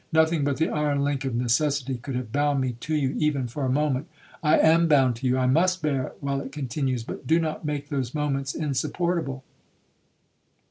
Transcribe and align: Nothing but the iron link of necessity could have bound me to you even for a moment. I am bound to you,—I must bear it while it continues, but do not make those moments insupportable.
Nothing 0.11 0.43
but 0.43 0.57
the 0.57 0.67
iron 0.71 1.03
link 1.03 1.25
of 1.25 1.35
necessity 1.35 1.97
could 1.99 2.15
have 2.15 2.31
bound 2.31 2.59
me 2.59 2.71
to 2.79 2.95
you 2.95 3.13
even 3.19 3.45
for 3.45 3.65
a 3.65 3.69
moment. 3.71 4.07
I 4.41 4.57
am 4.57 4.87
bound 4.87 5.15
to 5.17 5.27
you,—I 5.27 5.45
must 5.45 5.83
bear 5.83 6.07
it 6.07 6.17
while 6.21 6.41
it 6.41 6.51
continues, 6.51 7.03
but 7.03 7.27
do 7.27 7.39
not 7.39 7.65
make 7.65 7.89
those 7.89 8.15
moments 8.15 8.55
insupportable. 8.55 9.43